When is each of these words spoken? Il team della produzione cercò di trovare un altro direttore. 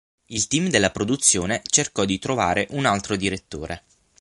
Il 0.29 0.47
team 0.47 0.69
della 0.69 0.89
produzione 0.89 1.61
cercò 1.63 2.05
di 2.05 2.17
trovare 2.17 2.65
un 2.71 2.85
altro 2.87 3.15
direttore. 3.15 3.83